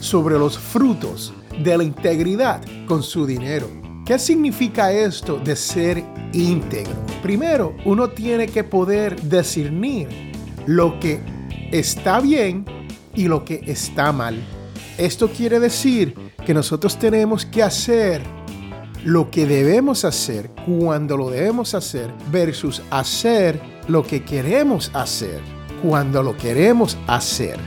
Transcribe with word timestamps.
sobre 0.00 0.38
los 0.38 0.58
frutos 0.58 1.32
de 1.62 1.76
la 1.76 1.84
integridad 1.84 2.62
con 2.86 3.02
su 3.02 3.26
dinero. 3.26 3.68
¿Qué 4.04 4.18
significa 4.18 4.90
esto 4.90 5.38
de 5.38 5.54
ser 5.54 6.02
íntegro? 6.32 6.94
Primero, 7.22 7.74
uno 7.84 8.08
tiene 8.08 8.46
que 8.46 8.64
poder 8.64 9.20
discernir 9.28 10.08
lo 10.66 10.98
que 10.98 11.20
está 11.72 12.20
bien 12.20 12.64
y 13.14 13.28
lo 13.28 13.44
que 13.44 13.62
está 13.66 14.12
mal. 14.12 14.36
Esto 14.96 15.28
quiere 15.28 15.60
decir 15.60 16.14
que 16.46 16.54
nosotros 16.54 16.98
tenemos 16.98 17.44
que 17.44 17.62
hacer 17.62 18.22
lo 19.04 19.30
que 19.30 19.46
debemos 19.46 20.04
hacer 20.04 20.50
cuando 20.66 21.16
lo 21.16 21.30
debemos 21.30 21.74
hacer 21.74 22.10
versus 22.32 22.82
hacer 22.90 23.60
lo 23.88 24.02
que 24.02 24.24
queremos 24.24 24.90
hacer 24.94 25.40
cuando 25.82 26.22
lo 26.22 26.36
queremos 26.36 26.96
hacer. 27.06 27.58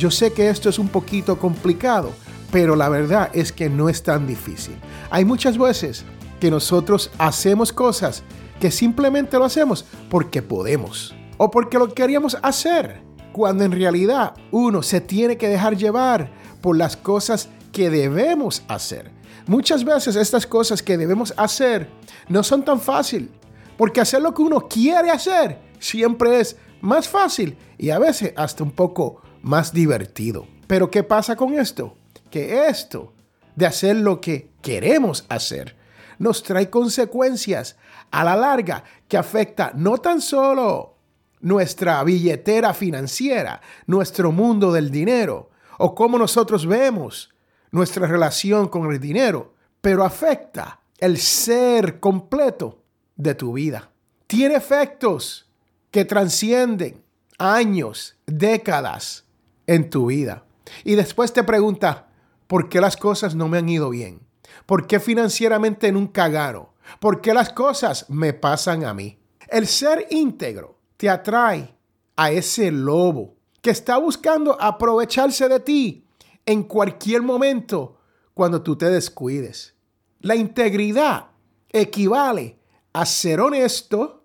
Yo 0.00 0.10
sé 0.10 0.32
que 0.32 0.48
esto 0.48 0.70
es 0.70 0.78
un 0.78 0.88
poquito 0.88 1.38
complicado, 1.38 2.12
pero 2.50 2.74
la 2.74 2.88
verdad 2.88 3.28
es 3.34 3.52
que 3.52 3.68
no 3.68 3.90
es 3.90 4.02
tan 4.02 4.26
difícil. 4.26 4.74
Hay 5.10 5.26
muchas 5.26 5.58
veces 5.58 6.06
que 6.40 6.50
nosotros 6.50 7.10
hacemos 7.18 7.70
cosas 7.70 8.22
que 8.60 8.70
simplemente 8.70 9.36
lo 9.36 9.44
hacemos 9.44 9.84
porque 10.08 10.40
podemos 10.40 11.14
o 11.36 11.50
porque 11.50 11.78
lo 11.78 11.92
queríamos 11.92 12.38
hacer, 12.40 13.02
cuando 13.32 13.62
en 13.62 13.72
realidad 13.72 14.32
uno 14.50 14.82
se 14.82 15.02
tiene 15.02 15.36
que 15.36 15.48
dejar 15.48 15.76
llevar 15.76 16.32
por 16.62 16.78
las 16.78 16.96
cosas 16.96 17.50
que 17.70 17.90
debemos 17.90 18.62
hacer. 18.68 19.10
Muchas 19.46 19.84
veces 19.84 20.16
estas 20.16 20.46
cosas 20.46 20.82
que 20.82 20.96
debemos 20.96 21.34
hacer 21.36 21.90
no 22.26 22.42
son 22.42 22.64
tan 22.64 22.80
fácil, 22.80 23.30
porque 23.76 24.00
hacer 24.00 24.22
lo 24.22 24.32
que 24.32 24.40
uno 24.40 24.66
quiere 24.66 25.10
hacer 25.10 25.58
siempre 25.78 26.40
es 26.40 26.56
más 26.80 27.06
fácil 27.06 27.58
y 27.76 27.90
a 27.90 27.98
veces 27.98 28.32
hasta 28.34 28.64
un 28.64 28.70
poco 28.70 29.20
más 29.42 29.72
divertido. 29.72 30.46
Pero 30.66 30.90
¿qué 30.90 31.02
pasa 31.02 31.36
con 31.36 31.54
esto? 31.54 31.96
Que 32.30 32.66
esto 32.66 33.12
de 33.56 33.66
hacer 33.66 33.96
lo 33.96 34.20
que 34.20 34.50
queremos 34.62 35.24
hacer 35.28 35.76
nos 36.18 36.42
trae 36.42 36.68
consecuencias 36.68 37.76
a 38.10 38.24
la 38.24 38.36
larga 38.36 38.84
que 39.08 39.16
afecta 39.16 39.72
no 39.74 39.98
tan 39.98 40.20
solo 40.20 40.96
nuestra 41.40 42.04
billetera 42.04 42.74
financiera, 42.74 43.60
nuestro 43.86 44.30
mundo 44.30 44.72
del 44.72 44.90
dinero 44.90 45.50
o 45.78 45.94
cómo 45.94 46.18
nosotros 46.18 46.66
vemos 46.66 47.32
nuestra 47.70 48.06
relación 48.06 48.68
con 48.68 48.90
el 48.92 49.00
dinero, 49.00 49.54
pero 49.80 50.04
afecta 50.04 50.80
el 50.98 51.16
ser 51.18 52.00
completo 52.00 52.82
de 53.16 53.34
tu 53.34 53.54
vida. 53.54 53.90
Tiene 54.26 54.56
efectos 54.56 55.48
que 55.90 56.04
transcienden 56.04 57.02
años, 57.38 58.16
décadas 58.26 59.24
en 59.70 59.88
tu 59.88 60.06
vida. 60.06 60.44
Y 60.82 60.96
después 60.96 61.32
te 61.32 61.44
pregunta, 61.44 62.08
¿por 62.48 62.68
qué 62.68 62.80
las 62.80 62.96
cosas 62.96 63.36
no 63.36 63.46
me 63.46 63.58
han 63.58 63.68
ido 63.68 63.90
bien? 63.90 64.20
¿Por 64.66 64.88
qué 64.88 64.98
financieramente 64.98 65.92
nunca 65.92 66.28
gano? 66.28 66.74
¿Por 66.98 67.20
qué 67.20 67.32
las 67.32 67.50
cosas 67.50 68.10
me 68.10 68.32
pasan 68.32 68.84
a 68.84 68.92
mí? 68.94 69.20
El 69.48 69.68
ser 69.68 70.08
íntegro 70.10 70.76
te 70.96 71.08
atrae 71.08 71.72
a 72.16 72.32
ese 72.32 72.72
lobo 72.72 73.36
que 73.62 73.70
está 73.70 73.96
buscando 73.98 74.60
aprovecharse 74.60 75.48
de 75.48 75.60
ti 75.60 76.04
en 76.44 76.64
cualquier 76.64 77.22
momento 77.22 78.00
cuando 78.34 78.62
tú 78.62 78.74
te 78.76 78.90
descuides. 78.90 79.76
La 80.18 80.34
integridad 80.34 81.28
equivale 81.68 82.58
a 82.92 83.06
ser 83.06 83.40
honesto 83.40 84.24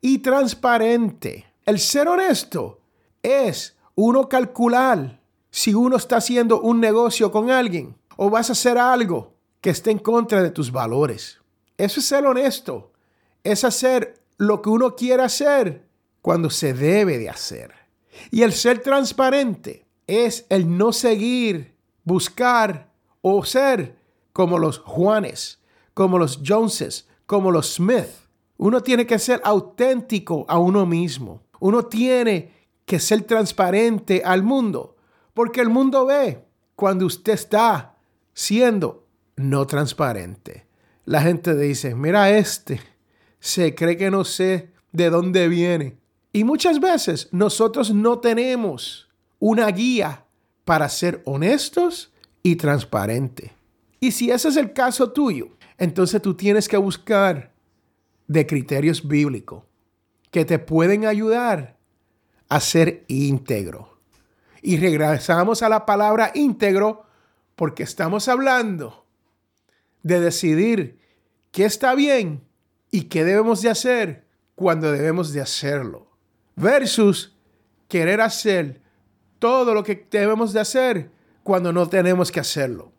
y 0.00 0.18
transparente. 0.18 1.46
El 1.66 1.80
ser 1.80 2.06
honesto 2.06 2.80
es 3.24 3.73
uno 3.94 4.28
calcular 4.28 5.20
si 5.50 5.74
uno 5.74 5.96
está 5.96 6.16
haciendo 6.16 6.60
un 6.60 6.80
negocio 6.80 7.30
con 7.30 7.50
alguien 7.50 7.96
o 8.16 8.30
vas 8.30 8.48
a 8.48 8.52
hacer 8.52 8.78
algo 8.78 9.34
que 9.60 9.70
esté 9.70 9.90
en 9.90 9.98
contra 9.98 10.42
de 10.42 10.50
tus 10.50 10.72
valores. 10.72 11.40
Eso 11.78 12.00
es 12.00 12.06
ser 12.06 12.26
honesto. 12.26 12.92
Es 13.42 13.64
hacer 13.64 14.20
lo 14.36 14.62
que 14.62 14.70
uno 14.70 14.96
quiere 14.96 15.22
hacer 15.22 15.86
cuando 16.22 16.50
se 16.50 16.74
debe 16.74 17.18
de 17.18 17.28
hacer. 17.30 17.72
Y 18.30 18.42
el 18.42 18.52
ser 18.52 18.80
transparente 18.80 19.86
es 20.06 20.46
el 20.48 20.76
no 20.76 20.92
seguir, 20.92 21.74
buscar 22.04 22.90
o 23.22 23.44
ser 23.44 23.96
como 24.32 24.58
los 24.58 24.78
Juanes, 24.78 25.60
como 25.94 26.18
los 26.18 26.40
Joneses, 26.44 27.08
como 27.26 27.50
los 27.50 27.74
Smith. 27.74 28.08
Uno 28.56 28.82
tiene 28.82 29.06
que 29.06 29.18
ser 29.18 29.40
auténtico 29.44 30.44
a 30.48 30.58
uno 30.58 30.86
mismo. 30.86 31.42
Uno 31.60 31.84
tiene 31.84 32.52
que 32.84 33.00
ser 33.00 33.22
transparente 33.22 34.22
al 34.24 34.42
mundo, 34.42 34.96
porque 35.32 35.60
el 35.60 35.68
mundo 35.68 36.06
ve 36.06 36.44
cuando 36.76 37.06
usted 37.06 37.32
está 37.32 37.96
siendo 38.32 39.06
no 39.36 39.66
transparente. 39.66 40.66
La 41.04 41.20
gente 41.22 41.54
dice, 41.54 41.94
mira 41.94 42.30
este, 42.30 42.80
se 43.38 43.74
cree 43.74 43.96
que 43.96 44.10
no 44.10 44.24
sé 44.24 44.70
de 44.92 45.10
dónde 45.10 45.48
viene. 45.48 45.98
Y 46.32 46.44
muchas 46.44 46.80
veces 46.80 47.28
nosotros 47.30 47.92
no 47.92 48.18
tenemos 48.18 49.08
una 49.38 49.68
guía 49.68 50.24
para 50.64 50.88
ser 50.88 51.22
honestos 51.24 52.12
y 52.42 52.56
transparentes. 52.56 53.50
Y 54.00 54.12
si 54.12 54.30
ese 54.30 54.48
es 54.48 54.56
el 54.56 54.72
caso 54.72 55.12
tuyo, 55.12 55.48
entonces 55.78 56.20
tú 56.20 56.34
tienes 56.34 56.68
que 56.68 56.76
buscar 56.76 57.52
de 58.26 58.46
criterios 58.46 59.06
bíblicos 59.06 59.62
que 60.30 60.44
te 60.44 60.58
pueden 60.58 61.06
ayudar 61.06 61.73
a 62.48 62.60
ser 62.60 63.04
íntegro. 63.08 63.98
Y 64.62 64.76
regresamos 64.78 65.62
a 65.62 65.68
la 65.68 65.86
palabra 65.86 66.32
íntegro 66.34 67.04
porque 67.56 67.82
estamos 67.82 68.28
hablando 68.28 69.04
de 70.02 70.20
decidir 70.20 70.98
qué 71.50 71.64
está 71.64 71.94
bien 71.94 72.44
y 72.90 73.04
qué 73.04 73.24
debemos 73.24 73.62
de 73.62 73.70
hacer 73.70 74.26
cuando 74.54 74.92
debemos 74.92 75.32
de 75.32 75.40
hacerlo. 75.40 76.10
Versus 76.56 77.36
querer 77.88 78.20
hacer 78.20 78.80
todo 79.38 79.74
lo 79.74 79.82
que 79.82 80.06
debemos 80.10 80.52
de 80.52 80.60
hacer 80.60 81.10
cuando 81.42 81.72
no 81.72 81.88
tenemos 81.88 82.32
que 82.32 82.40
hacerlo. 82.40 82.92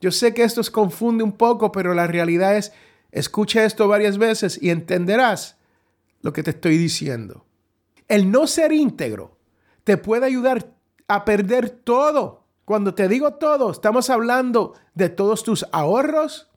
Yo 0.00 0.12
sé 0.12 0.32
que 0.32 0.44
esto 0.44 0.60
os 0.60 0.70
confunde 0.70 1.24
un 1.24 1.32
poco, 1.32 1.72
pero 1.72 1.94
la 1.94 2.06
realidad 2.06 2.56
es, 2.56 2.72
escucha 3.10 3.64
esto 3.64 3.88
varias 3.88 4.18
veces 4.18 4.58
y 4.62 4.70
entenderás 4.70 5.56
lo 6.22 6.32
que 6.32 6.42
te 6.42 6.50
estoy 6.50 6.78
diciendo. 6.78 7.47
El 8.08 8.30
no 8.30 8.46
ser 8.46 8.72
íntegro 8.72 9.38
te 9.84 9.96
puede 9.96 10.26
ayudar 10.26 10.74
a 11.06 11.24
perder 11.24 11.70
todo. 11.70 12.44
Cuando 12.64 12.94
te 12.94 13.08
digo 13.08 13.34
todo, 13.34 13.70
estamos 13.70 14.10
hablando 14.10 14.74
de 14.94 15.08
todos 15.08 15.42
tus 15.42 15.66
ahorros, 15.72 16.50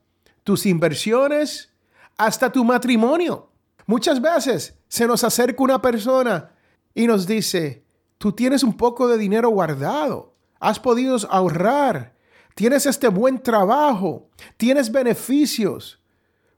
tus 0.44 0.66
inversiones, 0.66 1.72
hasta 2.16 2.50
tu 2.50 2.64
matrimonio. 2.64 3.50
Muchas 3.86 4.20
veces 4.20 4.78
se 4.88 5.06
nos 5.06 5.24
acerca 5.24 5.62
una 5.62 5.80
persona 5.80 6.52
y 6.94 7.06
nos 7.06 7.26
dice, 7.26 7.84
tú 8.18 8.32
tienes 8.32 8.62
un 8.62 8.76
poco 8.76 9.08
de 9.08 9.18
dinero 9.18 9.48
guardado, 9.48 10.34
has 10.60 10.78
podido 10.78 11.16
ahorrar, 11.30 12.14
tienes 12.54 12.86
este 12.86 13.08
buen 13.08 13.42
trabajo, 13.42 14.28
tienes 14.56 14.92
beneficios. 14.92 16.02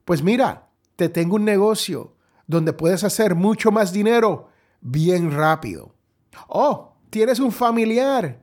Pues 0.04 0.22
mira, 0.22 0.68
te 0.96 1.08
tengo 1.08 1.36
un 1.36 1.44
negocio 1.44 2.14
donde 2.46 2.72
puedes 2.72 3.04
hacer 3.04 3.34
mucho 3.34 3.70
más 3.70 3.92
dinero 3.92 4.50
bien 4.84 5.32
rápido. 5.32 5.92
Oh, 6.46 6.92
tienes 7.10 7.40
un 7.40 7.50
familiar 7.50 8.38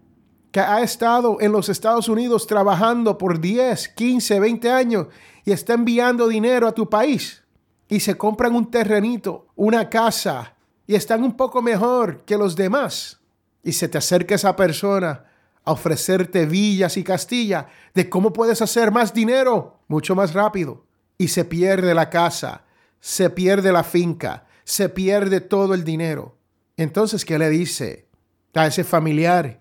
que 0.51 0.59
ha 0.59 0.81
estado 0.81 1.37
en 1.39 1.53
los 1.53 1.69
Estados 1.69 2.09
Unidos 2.09 2.45
trabajando 2.45 3.17
por 3.17 3.39
10, 3.39 3.89
15, 3.89 4.39
20 4.41 4.69
años 4.69 5.07
y 5.45 5.51
está 5.51 5.73
enviando 5.73 6.27
dinero 6.27 6.67
a 6.67 6.73
tu 6.73 6.89
país 6.89 7.43
y 7.87 8.01
se 8.01 8.17
compran 8.17 8.55
un 8.55 8.69
terrenito, 8.69 9.47
una 9.55 9.89
casa 9.89 10.55
y 10.85 10.95
están 10.95 11.23
un 11.23 11.37
poco 11.37 11.61
mejor 11.61 12.25
que 12.25 12.37
los 12.37 12.55
demás 12.55 13.21
y 13.63 13.71
se 13.71 13.87
te 13.87 13.97
acerca 13.97 14.35
esa 14.35 14.55
persona 14.55 15.25
a 15.63 15.71
ofrecerte 15.71 16.45
villas 16.45 16.97
y 16.97 17.03
Castilla 17.03 17.67
de 17.93 18.09
cómo 18.09 18.33
puedes 18.33 18.61
hacer 18.61 18.91
más 18.91 19.13
dinero 19.13 19.77
mucho 19.87 20.15
más 20.15 20.33
rápido 20.33 20.83
y 21.17 21.27
se 21.27 21.45
pierde 21.45 21.93
la 21.93 22.09
casa, 22.09 22.63
se 22.99 23.29
pierde 23.29 23.71
la 23.71 23.83
finca, 23.83 24.47
se 24.63 24.89
pierde 24.89 25.41
todo 25.41 25.73
el 25.73 25.83
dinero. 25.83 26.37
Entonces, 26.77 27.25
¿qué 27.25 27.37
le 27.37 27.49
dice 27.49 28.07
a 28.53 28.67
ese 28.67 28.83
familiar 28.83 29.59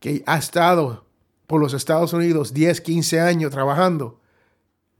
que 0.00 0.22
ha 0.26 0.36
estado 0.36 1.06
por 1.46 1.60
los 1.60 1.74
Estados 1.74 2.12
Unidos 2.12 2.52
10, 2.52 2.80
15 2.80 3.20
años 3.20 3.50
trabajando 3.50 4.20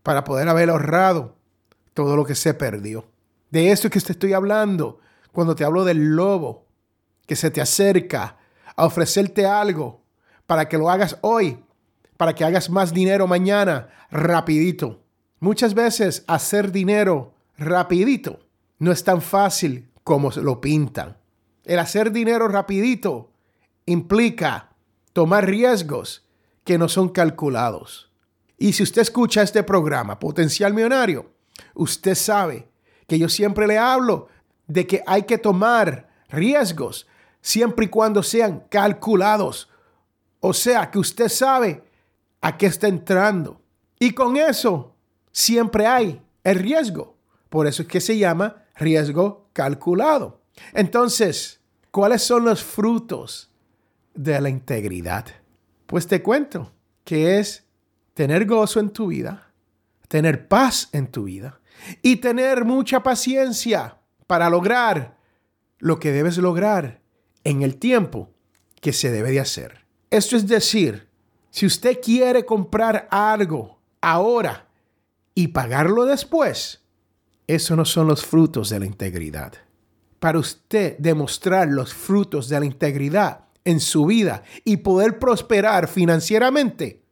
para 0.03 0.25
poder 0.25 0.49
haber 0.49 0.71
ahorrado 0.71 1.37
todo 1.93 2.17
lo 2.17 2.25
que 2.25 2.35
se 2.35 2.55
perdió. 2.55 3.07
De 3.51 3.73
esto 3.73 3.89
es 3.89 3.93
que 3.93 4.01
te 4.01 4.13
estoy 4.13 4.33
hablando 4.33 5.01
cuando 5.33 5.55
te 5.55 5.65
hablo 5.65 5.85
del 5.85 6.15
lobo 6.15 6.67
que 7.27 7.37
se 7.37 7.51
te 7.51 7.61
acerca 7.61 8.39
a 8.77 8.87
ofrecerte 8.87 9.47
algo 9.47 10.03
para 10.47 10.69
que 10.69 10.79
lo 10.79 10.91
hagas 10.91 11.19
hoy, 11.23 11.65
para 12.17 12.35
que 12.35 12.45
hagas 12.45 12.71
más 12.71 12.93
dinero 12.93 13.27
mañana, 13.27 13.89
rapidito. 14.11 15.03
Muchas 15.41 15.75
veces 15.75 16.25
hacer 16.29 16.71
dinero 16.71 17.35
rapidito 17.59 18.46
no 18.79 18.93
es 18.93 19.05
tan 19.05 19.23
fácil 19.23 19.91
como 20.05 20.31
lo 20.31 20.61
pintan. 20.61 21.17
El 21.65 21.79
hacer 21.79 22.13
dinero 22.13 22.49
rapidito 22.49 23.33
implica 23.87 24.71
tomar 25.13 25.47
riesgos 25.47 26.27
que 26.65 26.79
no 26.79 26.89
son 26.89 27.09
calculados. 27.09 28.11
Y 28.59 28.73
si 28.73 28.83
usted 28.83 29.03
escucha 29.03 29.43
este 29.43 29.63
programa, 29.63 30.19
Potencial 30.19 30.73
Millonario, 30.75 31.31
usted 31.75 32.15
sabe 32.15 32.69
que 33.07 33.19
yo 33.19 33.29
siempre 33.29 33.67
le 33.67 33.79
hablo 33.79 34.29
de 34.67 34.87
que 34.87 35.03
hay 35.07 35.23
que 35.23 35.39
tomar 35.39 36.09
riesgos 36.29 37.07
siempre 37.41 37.87
y 37.87 37.89
cuando 37.89 38.23
sean 38.23 38.65
calculados. 38.69 39.71
O 40.41 40.53
sea, 40.53 40.91
que 40.91 40.99
usted 40.99 41.29
sabe 41.29 41.85
a 42.41 42.57
qué 42.57 42.67
está 42.67 42.89
entrando. 42.89 43.61
Y 43.99 44.13
con 44.13 44.37
eso 44.37 44.95
siempre 45.33 45.87
hay 45.87 46.21
el 46.45 46.57
riesgo. 46.57 47.17
Por 47.49 47.67
eso 47.67 47.83
es 47.83 47.89
que 47.89 48.01
se 48.01 48.19
llama 48.19 48.65
riesgo 48.77 49.49
calculado. 49.53 50.43
Entonces, 50.73 51.61
¿cuáles 51.91 52.23
son 52.23 52.45
los 52.45 52.63
frutos 52.63 53.51
de 54.15 54.41
la 54.41 54.49
integridad? 54.49 55.27
Pues 55.87 56.07
te 56.07 56.23
cuento 56.23 56.73
que 57.05 57.39
es 57.39 57.65
tener 58.15 58.47
gozo 58.47 58.81
en 58.81 58.91
tu 58.91 59.09
vida, 59.09 59.53
tener 60.09 60.49
paz 60.49 60.89
en 60.93 61.11
tu 61.11 61.25
vida 61.25 61.61
y 62.03 62.17
tener 62.17 62.65
mucha 62.65 63.03
paciencia 63.03 63.99
para 64.27 64.51
lograr 64.51 65.17
lo 65.79 65.99
que 65.99 66.13
debes 66.13 66.39
lograr 66.39 67.01
en 67.45 67.63
el 67.63 67.77
tiempo 67.77 68.31
que 68.81 68.93
se 68.93 69.11
debe 69.11 69.31
de 69.31 69.41
hacer. 69.41 69.85
Esto 70.11 70.37
es 70.37 70.47
decir, 70.47 71.09
si 71.51 71.67
usted 71.67 72.01
quiere 72.01 72.45
comprar 72.45 73.09
algo 73.11 73.79
ahora 74.01 74.69
y 75.35 75.49
pagarlo 75.49 76.05
después, 76.05 76.83
eso 77.47 77.77
no 77.77 77.85
son 77.85 78.09
los 78.09 78.25
frutos 78.25 78.71
de 78.71 78.81
la 78.81 78.87
integridad. 78.87 79.53
Para 80.19 80.39
usted 80.39 80.97
demostrar 80.99 81.69
los 81.69 81.95
frutos 81.95 82.49
de 82.49 82.59
la 82.59 82.67
integridad 82.67 83.47
en 83.65 83.81
su 83.81 84.07
vida 84.07 84.43
y 84.65 84.79
poder 84.79 85.19
prosperar 85.19 85.89
financieramente, 85.89 87.03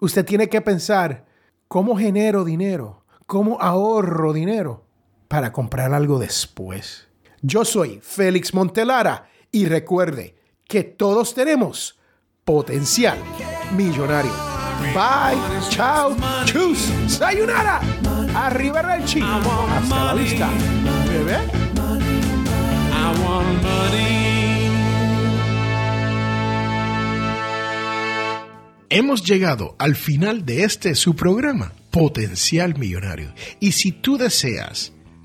usted 0.00 0.24
tiene 0.24 0.48
que 0.48 0.60
pensar, 0.60 1.26
¿cómo 1.68 1.96
genero 1.96 2.44
dinero? 2.44 3.04
¿Cómo 3.26 3.60
ahorro 3.60 4.32
dinero 4.32 4.84
para 5.28 5.52
comprar 5.52 5.92
algo 5.92 6.18
después? 6.18 7.08
Yo 7.42 7.64
soy 7.64 8.00
Félix 8.02 8.54
Montelara 8.54 9.28
y 9.50 9.66
recuerde 9.66 10.36
que 10.66 10.82
todos 10.82 11.34
tenemos 11.34 11.98
potencial 12.44 13.18
millonario. 13.76 14.32
Bye, 14.92 15.38
chao, 15.70 16.14
chus, 16.44 16.90
sayonara, 17.06 17.80
arriba 18.34 18.96
el 18.96 19.04
chico. 19.04 19.26
Hasta 19.26 20.04
la 20.04 20.14
vista, 20.14 20.48
bebé. 21.08 21.38
Hemos 28.90 29.24
llegado 29.24 29.74
al 29.80 29.96
final 29.96 30.44
de 30.46 30.62
este 30.62 30.94
su 30.94 31.16
programa, 31.16 31.72
Potencial 31.90 32.78
Millonario. 32.78 33.34
Y 33.58 33.72
si 33.72 33.90
tú 33.90 34.16
deseas 34.16 34.92